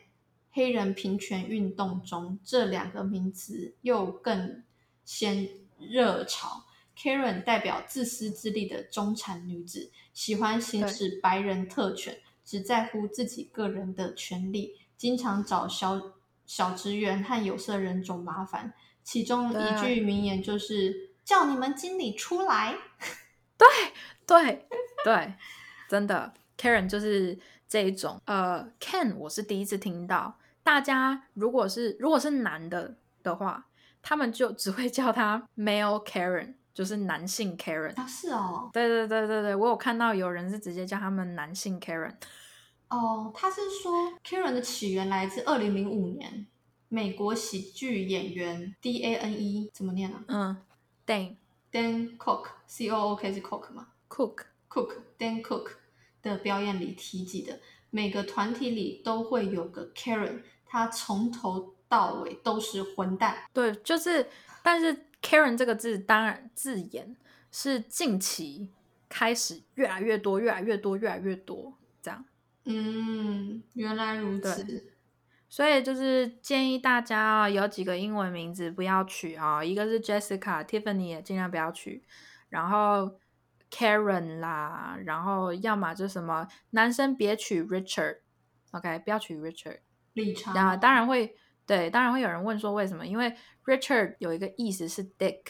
[0.51, 4.63] 黑人平权运动中，这两个名词又更
[5.05, 5.47] 先
[5.79, 6.65] 热潮。
[6.97, 16.13] Karen 代表自私自利的中产女子，喜欢行使白人特权，只在乎自己个人的权利，经常找小
[16.45, 18.73] 小职员和有色人种麻烦。
[19.03, 22.77] 其中一句名言就是“叫你们经理出来
[23.57, 23.67] 对
[24.27, 24.67] 对
[25.03, 25.33] 对，
[25.89, 28.21] 真的，Karen 就是这一种。
[28.25, 33.65] 呃，Ken 我是第一次听到，大家如果是如果是男的的话，
[34.01, 42.15] 他们就只会叫他 male Karen，就是男性 Karen ”。啊，是哦，对对对对对，我有看到有人是直接叫他们男性 Karen。
[42.89, 46.45] 哦，他是说 Karen 的起源来自二零零五年，
[46.89, 50.57] 美国喜剧演员 D A N E 怎么念啊嗯
[51.07, 55.71] ，Dan？Dan Cook C O O K 是 Cook 吗 Cook，？Cook Dan Cook
[56.21, 57.59] 的表演里提及的。
[57.93, 63.35] 每个团体里都会有个 Karen，他从头到尾都是混蛋。
[63.51, 64.25] 对，就是，
[64.63, 67.13] 但是 Karen 这个字当然字眼
[67.51, 68.69] 是近期
[69.09, 72.23] 开始越来越多，越来越多，越来越多这样。
[72.63, 74.93] 嗯，原来如此。
[75.49, 82.01] 所以就是建议大家啊，有几个英文名字不要取啊，一个是 Jessica，Tiffany 也尽量不要取，
[82.47, 83.19] 然后
[83.69, 89.79] Karen 啦，然后要么就什么男生别取 Richard，OK，、不要取 Richard。
[90.13, 93.05] 理查，然后当然会对，当然会有人问说为什么？
[93.05, 95.41] 因为 Richard 有一个意思是 Dick，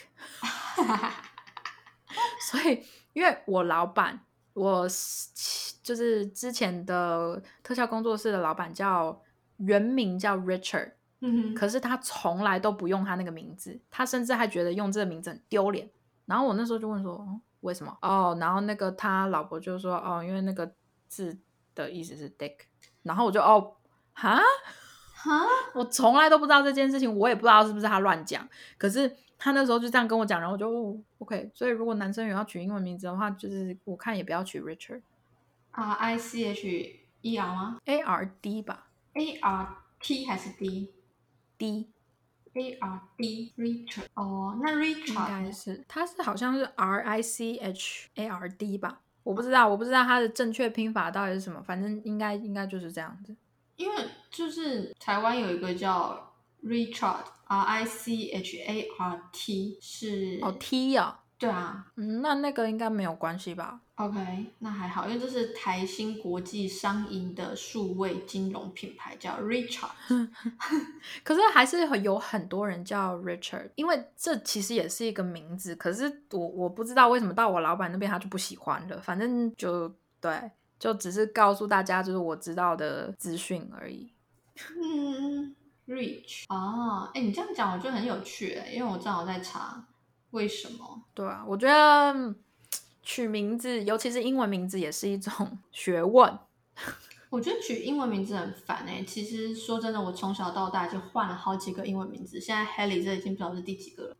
[2.51, 4.19] 所以因为我老板，
[4.53, 9.21] 我是就是之前的特效工作室的老板叫
[9.57, 15.89] 原名叫 Richard， 嗯哼，可是他从来都不用他那个名字，他甚至还觉得用这个名字很丢脸。
[16.25, 17.95] 然后我那时候就问说、哦为什么？
[18.01, 20.73] 哦，然后那个他老婆就说哦，因为那个
[21.07, 21.37] 字
[21.75, 22.55] 的意思是 Dick，
[23.03, 23.75] 然后我就哦
[24.21, 24.39] 哈。
[25.13, 28.47] 哈， 我从来都不知道这件事情，我也不知道是不是他乱讲。
[28.77, 31.51] 可是他那时候就这样跟我讲，然后我就、哦、OK。
[31.53, 35.01] 所以如果男生有要取英文名字的话，就是我看也不要取 Richard
[35.71, 41.91] R I C H E R 吗 A R D 吧？A R T 还是 D？D
[42.53, 44.07] A R D Richard。
[44.15, 53.35] 哦，那 Richard 应该是，他是好像是 R I C H A R D 吧，我不知道，我不知道他的正确拼法到底是什么，反正应该应该就是这样子。
[53.81, 53.95] 因为
[54.29, 69.89] 就是台湾有一个叫 Richard R I C H A R T 是哦，T 啊，对啊嗯，那那个应该没有关系吧？，OK，那还好，因为这是台新国际商银的数位金融品牌叫 Richard。
[71.23, 75.75] 可是还是有很多人叫 Richard，因为这其实也是一个名字。
[75.75, 84.11] 可是我我不知道为什么到我老板那边他就不喜欢了，反正就对，就只是告诉大家就是我知道的资讯而已。
[84.75, 85.55] 嗯
[85.87, 89.85] ，Rich 啊，哎，你这样讲我觉得很有趣诶，因为我正好在查
[90.31, 91.03] 为什么。
[91.13, 92.35] 对啊，我觉得嗯
[93.03, 95.31] 取名字，尤其是英文名字，也是一种
[95.71, 96.39] 学问。
[97.29, 104.17] 我觉得取英文名字很烦哎、其实说真的，我从小到大就换了好几个英文名字，现在 Haley 这已经不知道是第几个了。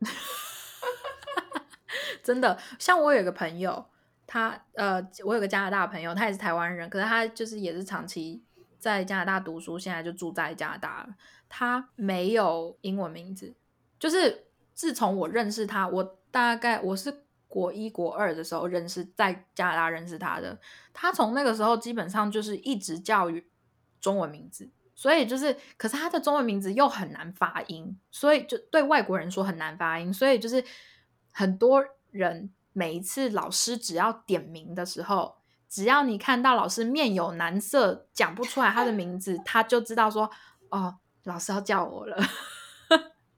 [2.24, 3.86] 真的，像我有个朋友，
[4.32, 8.40] 他呃，我有个加拿大朋友，他也是台湾人，可是他就是也是长期
[8.78, 11.16] 在加拿大读书，现在就住在加拿大了。
[11.48, 13.52] 他没有英文名字，
[13.98, 20.56] 就是自从我认识他，我大概我是国一国二的时候认识，在加拿大认识他的。
[20.92, 23.44] 他从那个时候基本上就是一直叫于
[24.00, 30.64] 中文名字，所以就是，可是他的中文名字又很难发音，所以就对外国人说很难发音，所以就是
[31.32, 35.36] 很多人每一次老师只要点名的时候，
[35.68, 40.30] 只要你看到老师面有难色，讲不出来他的名字，他就知道说，
[40.70, 42.16] 哦，老师要叫我了。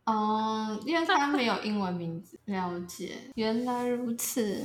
[0.05, 4.64] 嗯， 因为他没有英文名字，了解，原来如此。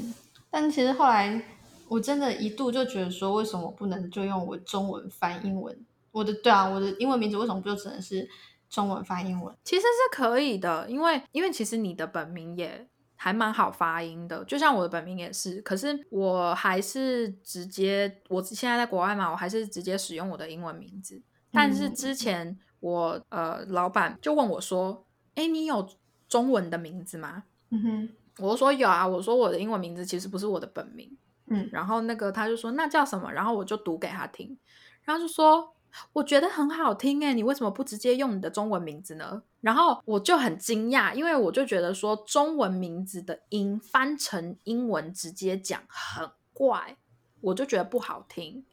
[0.49, 1.43] 但其实后来
[1.87, 5.77] 我真的一度就觉得说，为什么我不能就用我中文翻英文？
[6.11, 8.27] 我的对啊，我的英文名字为什么不就只能是
[8.69, 9.55] 中文翻英文？
[9.63, 15.61] 其实是可以的，因为因为其实你的本名也还蛮好发音的，就像我的本名也是。
[15.63, 21.21] 可是我还是直接，我现在在国外嘛，我还是直接使用我的英文名字。
[21.51, 25.89] 但是之前我呃老板就问我说：“哎，你有
[26.29, 31.17] 中文的名字吗嗯哼，？”我就说有啊，我说我的英文名字其实不是我的本名。
[31.47, 33.31] 嗯，然后那个他就说那叫什么？
[33.31, 34.55] 然后我就读给他听，
[35.03, 35.73] 然后就说
[36.13, 39.41] 我觉得很好听哎，你为什么不直接用你的中文名字呢？
[39.61, 46.97] 然后我就很惊讶，因为我就觉得说中文名字的音翻成英文直接讲很怪，
[47.41, 48.63] 我就觉得不好听。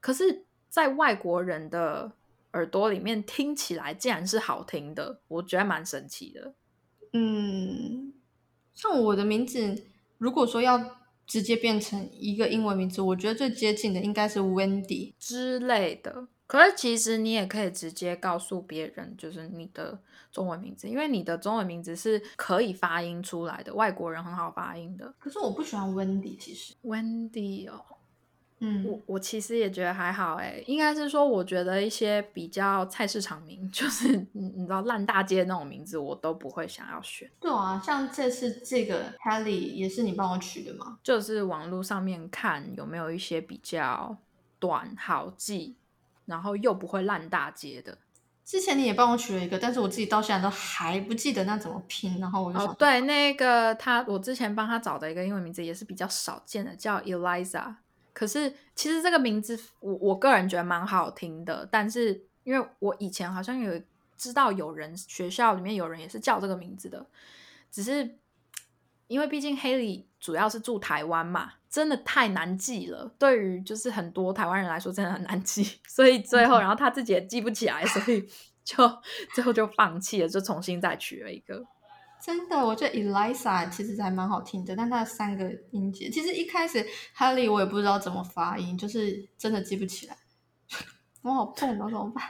[0.00, 2.12] 可是，在外国人的
[2.52, 6.54] 耳朵里面听起来竟然是好听的，我觉得蛮神奇的。
[7.12, 8.12] 嗯，
[8.72, 9.84] 像我的名字，
[10.18, 15.14] 如果说要直接变成一个英文名字，我觉得最接近的应该是 Wendy。
[15.18, 16.28] 之类的。
[16.48, 19.96] 可是其实你也可以直接告诉别人，就是你的
[20.32, 25.14] 中文名字，因为你的中文名字是可以发音出来的，外国人很好发音的。
[25.18, 27.84] 可是我不喜欢 Wendy，其实，Wendy 哦，
[28.60, 37.30] 嗯，我我其实也觉得还好诶，应该是说我觉得一些比较菜市场名， 就是你你知道烂大街那种名字，我都不会想要选。
[37.38, 40.98] 对啊，像这次这个 Haley 也是你帮我取的吗？
[41.04, 44.16] 就是网络上面看有没有一些比较
[44.58, 45.76] 短好记，
[46.28, 47.98] 然后又不会烂大街的。
[48.44, 57.74] 之前你也帮我取了一个，但是我自己到现在都还不记得那怎么拼，然后我就对，那个他，我之前帮他找的一个英文名字也是比较少见的，叫 Eliza。
[58.14, 63.80] 可是其实这个名字我我个人觉得蛮好听的，但是因为我以前好像有
[64.16, 67.06] 知道有人学校里面有人也是叫这个名字的，
[67.70, 68.16] 只是
[69.08, 73.14] 因为毕竟 Haley 主要是住台湾嘛，真的太难记了。
[73.18, 78.28] 对于就是很多台湾人来说，真的很难记， 所以最后然后他自己也记不起来，所以
[78.64, 78.76] 就
[79.34, 81.64] 最后就放弃了，就重新再取了一个。
[82.20, 86.84] 真的，我觉得 Elisa 其实还蛮好听的，但它的三个音节，其实一开始
[87.16, 90.16] Haley 我也不知道怎么发音，就是真的记不起来。
[91.22, 92.24] 我好痛啊，怎么办？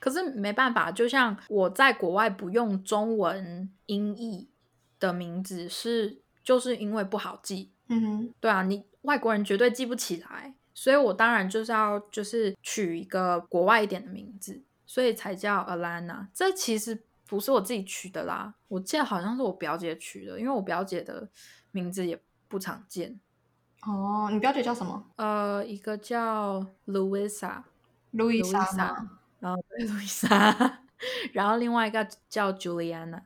[0.00, 4.50] 可是没办法，就像我在国外不用中文音译
[4.98, 7.72] 的名字是，就是因为不好记。
[7.90, 16.28] 嗯哼，对啊，你外国人绝对记不起来，所以我当然就是要就是取一个国外一点的名字，所以才叫 Alana。
[16.32, 21.28] 这其实不是我自己取的啦，我记得好像是我表姐取的，因为我表姐的
[21.72, 23.18] 名字也不常见。
[23.82, 25.04] 哦，你表姐叫什么？
[25.16, 27.62] 呃，一个叫 Louisa，
[28.12, 29.10] 路易莎 Louisa 吗
[29.40, 30.72] 然后对 Louisa，
[31.32, 33.22] 然后另外一个叫 Juliana。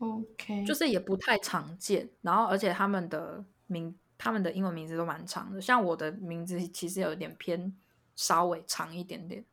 [0.00, 7.72] ？Juliana，OK，就是也不太常见，然后而且他们的名，他们的英文名字都蛮长的，像我的名字其实有点偏
[8.16, 9.44] 稍微长一点点，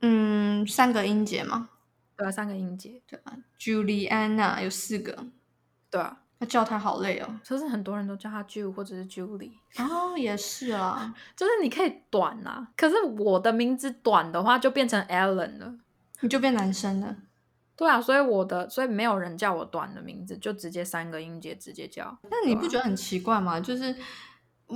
[0.00, 1.70] 嗯，三个音节吗，
[2.16, 5.26] 对啊，三个音节，对吧？Juliana 有四个，
[5.90, 7.40] 对啊，他叫他好累哦。
[7.42, 15.74] 就是很多人都叫他 Ju 或者是 Julie，哦，也是啊， 就是你可以短啊，可是我的名字短的话就变成 Allen 了，
[16.20, 17.16] 你就变男生了。
[17.78, 23.60] 对啊，所以我的所以没有人叫我短的名字，就直接三个音节直接叫，那你不觉得很奇怪吗？
[23.60, 23.94] 就是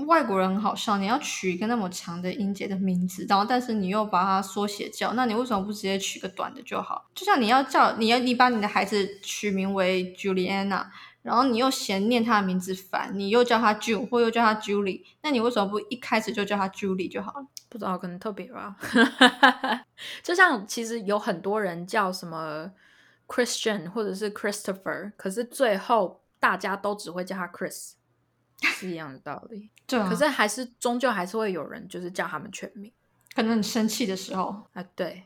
[0.07, 7.11] 外国人很好笑，你要取一个那么长的音节的名字，然后但是你又把它缩写叫，那你为什么不直接取个短的就好？
[7.13, 10.87] 就像你要叫你要你把你的孩子取名为 Juliana，
[11.23, 17.47] 然后你又嫌念他的名字烦，你又叫他 June 或又叫他 Julie，那你为什么不一开始就叫他 Julie 就好了？
[17.69, 18.77] 不知道可能特别吧，
[20.23, 22.71] 就像其实有很多人叫什么
[23.33, 27.93] Christian 或者是 Christopher，可是最后大家都只会叫他 Chris，
[28.61, 29.71] 是一样的道理。
[29.89, 32.93] 对啊，可是还是终究还是会有人就是叫他们全名
[33.35, 35.23] 可能很生气的时候，啊，对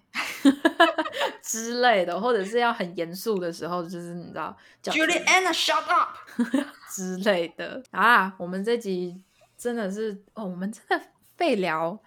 [1.43, 6.17] 之类的，或者是要很严肃的时候，就是你知道叫 Juliana shut up。
[6.91, 8.33] 之类的啊。
[8.39, 9.21] 我们这集
[9.57, 12.01] 真的是哦，我们真的废聊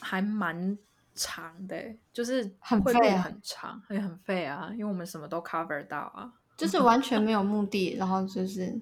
[0.00, 0.76] 还蛮
[1.18, 6.32] 长的欸，就是很费啊很长，也很费啊，因为我们什么都 cover 到啊。
[6.56, 8.76] 就是完全没有目的，然后就是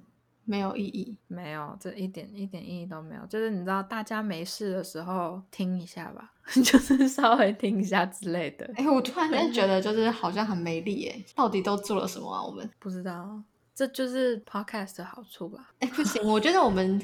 [0.44, 1.16] 没有意义。
[1.26, 3.26] 没有，这一点一点意义都没有。
[3.26, 6.32] 就是你知道，大家没事的时候听一下吧，
[6.64, 8.70] 就是稍微听一下之类的。
[8.76, 12.42] 哎，我突然间觉得就是好像很没力哎，到底都做了什么啊？
[12.42, 13.42] 我们不知道，
[13.74, 15.72] 这就是 podcast 的好处吧？
[15.80, 16.98] 哎不行，我觉得我们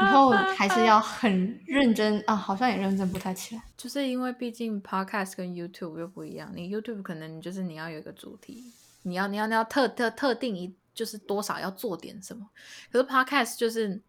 [0.00, 3.62] 以后还是要 很认真啊，好像也认真不太起来。
[3.76, 8.64] 就是因为毕竟 podcast 跟 YouTube 又不一样，你 YouTube 可能就是你要有一个主题，
[9.02, 12.46] 你要你要你要特特特定一就是多少要做点什么，
[12.90, 14.00] 可是 podcast 就是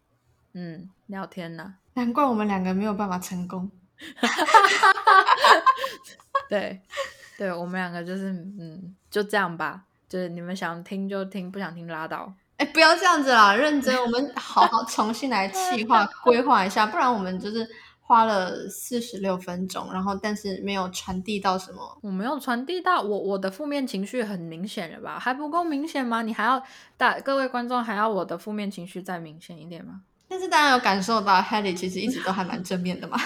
[0.54, 3.70] 嗯聊天呐、难怪我们两个没有办法成功。
[6.48, 6.80] 对，
[7.38, 12.32] 对我们两个就是嗯，就这样吧，就是你们想听就听，不想听拉倒。
[12.56, 17.68] 哎，不要这样子啦，认真， 我们好好重新来计划规划一下，不然我们就是
[18.00, 21.98] 花了四十六分钟，然后但是没有传递到什么。
[22.02, 25.18] 我没有传递到我我的负面情绪很明显了吧？
[25.18, 26.22] 还不够明显吗？
[26.22, 26.62] 你还要
[26.96, 30.02] 大各位观众还要我的负面情绪再明显一点吗？
[30.28, 33.16] 但是大家有感受到 Haley 其实一直都还蛮正面的嘛。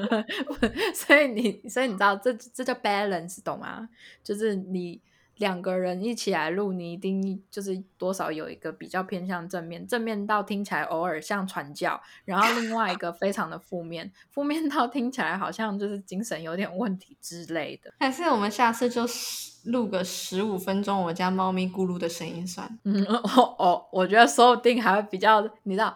[0.94, 3.88] 所以你所以你知道这这叫 balance 懂吗？
[4.22, 5.00] 就是你
[5.38, 17.92] 两个人一起来录，你一定就是多少有一个比较偏向正面，正面到听起来偶尔像传教，然后另外一个非常的负面，负面到听起来好像就是精神有点问题之类的。
[18.00, 22.78] 还是我们下次就十录个十五分钟我家猫咪咕噜的声音算。
[22.84, 25.94] 嗯， 哦哦，我觉得说不定还会比较，你知道，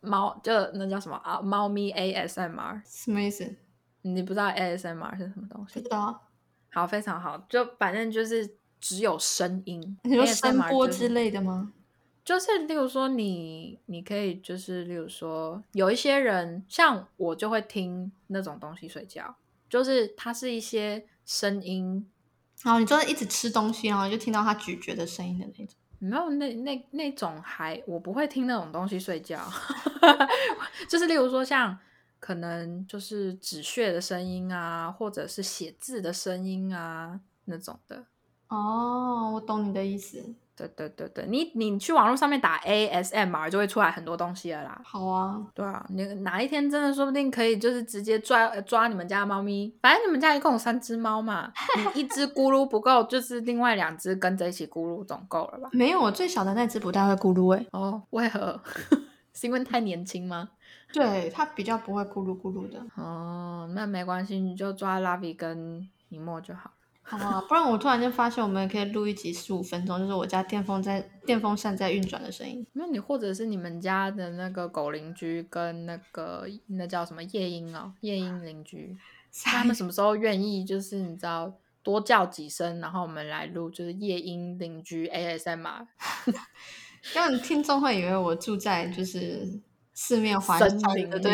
[0.00, 1.40] 猫就那叫什么啊？
[1.40, 3.56] 猫咪 ASMR，什么意思？
[4.02, 5.88] 你不知道 ASMR 是什么东西不知？
[5.88, 6.22] 道。
[6.70, 11.72] 好，非常好，就反正就是只有声音，你说声波之类的吗？
[12.24, 19.36] 就是例如说你，你可以就是例如说，有一些人像我就会听那种东西睡觉，
[19.70, 22.04] 就是它是一些声音，
[22.64, 25.74] 然后你就是一直吃东西，然后就听到它咀嚼的声音的那种。
[25.98, 29.40] 没有那那那种还我不会听那种东西睡觉，
[30.90, 31.78] 就是例如说像
[32.18, 38.04] 可能就是止血的声音啊，或者是写字的声音啊那种的。
[38.48, 40.22] 哦，我懂你的意思。
[40.56, 44.80] 对对对对，你你去网络上面打 ASMR 就会出来很多东西了啦。
[44.82, 51.52] 好啊，对啊，你哪一天真的说不定可以，就是直接抓呃抓你们家的猫咪，反正你们家一共有三只猫嘛，
[51.94, 55.68] 你一只咕噜不够，就是另外两只跟着一起咕噜总够了吧？
[55.72, 58.58] 没有，我最小的那只不太会咕噜诶、哦，为何？
[59.34, 60.48] 是因为太年轻吗？
[60.90, 62.80] 对，它比较不会咕噜咕噜的。
[62.94, 66.70] 哦，那没关系，你就抓 Lavi 跟尼莫就好。
[67.08, 72.66] 好啊，不然我突然间发现我们也可以录一集十五分钟，就是我家电风在电风扇在运转的声音。
[72.72, 78.96] 那你或者是你们家的那个狗邻居跟那个那叫什么夜莺哦，夜莺邻居，
[79.44, 81.54] 他们什么时候愿意，就是你知道
[81.84, 85.86] 多叫几声，然后我们来录，就是夜莺邻居 ASMR
[87.12, 89.60] 这样听众会以为我住在就是
[89.94, 91.32] 四面环森山林的对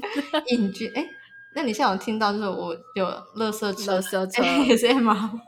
[0.48, 0.88] 隐居。
[0.94, 1.06] 哎，
[1.54, 4.42] 那你现在有听到就是我有垃圾车垃圾车。
[4.42, 5.42] ASM 吗？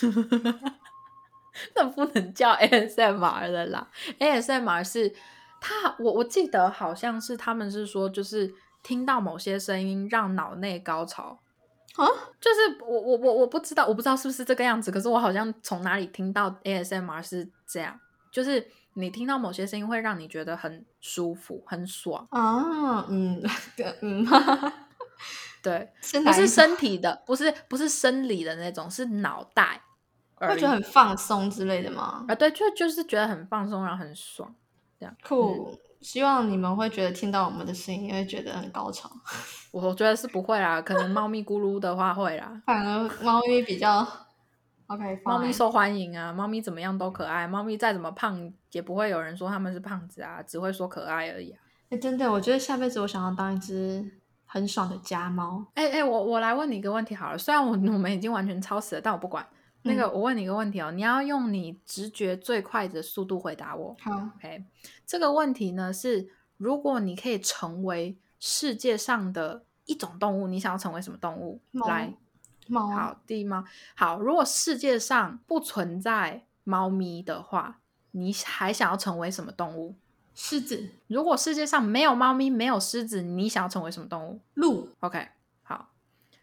[1.74, 5.12] 那不能叫 ASMR 的啦，ASMR 是
[5.60, 11.40] 他，我我记得好像是他们是说，就是听到某些声音让脑内高潮
[11.96, 12.06] 啊，
[12.40, 17.98] 就是我我我我不知道，我不知道是不是这个样子，可是我好像从哪里听到 ASMR 是这样，
[18.30, 18.64] 就是
[18.94, 23.42] 你听到某些声音会让你觉得很舒服、很爽，啊，嗯，
[24.02, 24.24] 嗯，
[25.68, 29.80] 对，不是身体的，不是不是生理的那种，是脑袋
[30.34, 32.24] 会觉得很放松之类的吗？
[32.28, 34.54] 啊，对，就就是觉得很放松，然后很爽。
[35.22, 39.08] 酷，希望你们会觉得听到我们的声音会觉得很高潮。
[39.70, 42.60] 我觉得是不会啦，可能猫咪咕噜的话会啦。
[42.66, 44.06] 反而猫咪比较
[44.86, 51.60] OK，猫咪受欢迎啊，猫咪怎么样都可爱，猫咪再怎么胖也不会有人说他们是胖子啊，只会说可爱而已啊。
[51.90, 54.04] 哎、真的，我觉得下辈子我想要当一只
[54.48, 55.64] 很爽的家猫。
[55.74, 59.46] 哎、哎、我我来问你一个问题好了，虽然我 我们已经完全超时了，但我不管。
[59.82, 63.96] 那个，我问你一个问题哦，你要用你直觉最快的速度回答我。
[64.00, 64.64] 好，OK，
[65.06, 71.60] 这个问题呢是，如果你可以成为世界上的一种动物，你想要成为什么动物？
[71.70, 72.12] 猫来，
[72.66, 73.64] 猫啊，好，第一猫。
[73.94, 77.78] 好，如果世界上不存在猫咪的话，
[78.10, 79.94] 你还想要成为什么动物？
[80.40, 85.26] 狮子、如果世界上没有猫咪，没有狮子，你想要成为什么动物鹿、？OK，
[85.64, 85.90] 好，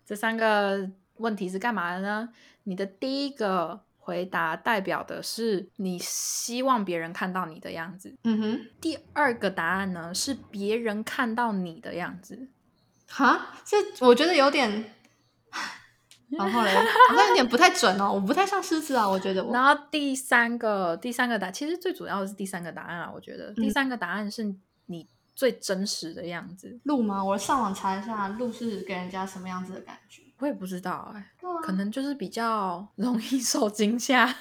[0.06, 2.28] 这三个问题是干嘛的呢？
[2.64, 12.50] 你的第一个回答代表的是你希望别人看到你的样子，嗯哼，第二个答案呢是别人看到你的样子。
[13.08, 14.93] 哈，这我觉得有点，
[16.30, 16.73] 然后嘞，
[17.09, 24.55] 好像有点不太准哦，我不太像狮子啊，我觉得我然后第三个第三个答，其实最主要的是第三个答案啊，我觉得、第嗯三个答案是
[24.88, 26.80] 你最真实的样子。
[26.84, 27.23] 鹿吗？
[27.23, 30.21] 我上网查一下，鹿是给人家什么样子的感觉？
[30.39, 31.32] 我也不知道哎、
[31.63, 34.36] 可能就是比较容易受惊吓，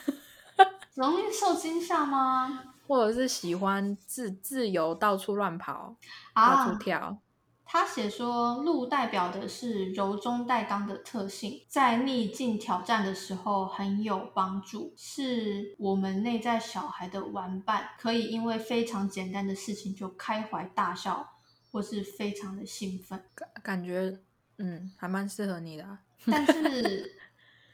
[0.95, 2.63] 容易受惊吓吗？
[2.87, 5.95] 或者是喜欢自自由到处乱跑、
[6.35, 7.17] 到啊处，跳。
[7.67, 21.29] 他写说，鹿代表的是柔中带刚的特性，在逆境挑战的时候很有帮助，是我们内在小孩的玩伴，可以因为非常简单的事情就开怀大笑，
[21.73, 24.21] 或是非常的兴奋，感感觉
[24.59, 25.99] 嗯还蛮适合你的、啊。
[26.27, 27.17] 但是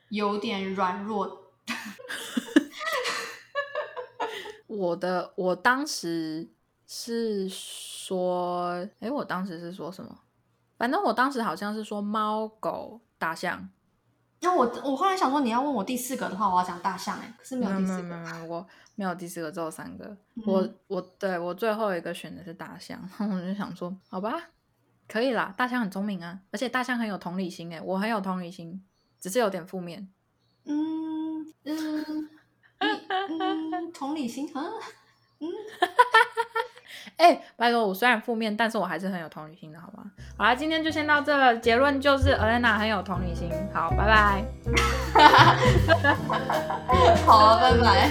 [0.08, 1.52] 有点软弱。
[4.66, 6.48] 我的我当时
[6.92, 10.18] 是说，哎，我当时是说什么？
[10.76, 13.70] 反正我当时好像是说猫、狗、大象。
[14.40, 18.02] 那我我后来想说，你要问我第四个的话，我要讲大象哎、可是没有第四个。
[18.02, 18.66] 没有没有，我
[18.96, 20.04] 没有第四个，只有三个。
[20.34, 24.48] 嗯我我对我最后一个选的是大象，我就想说，好吧，
[25.06, 28.84] 可以啦，大象很聪明啊，而且大象很有同理心哎，我很有同理心，
[29.20, 30.08] 只是有点负面。
[30.64, 32.28] 嗯嗯，
[33.28, 34.72] 你嗯，同理心，嗯
[37.16, 40.04] 哎、拜托，我虽然负面，但是我还是很有同理心的，好吗？
[40.36, 43.50] 好啦，今天就先到这了，结论就是 Elena 很有同理心。
[43.72, 44.44] 好，拜拜。
[47.26, 48.10] 好啊，拜拜。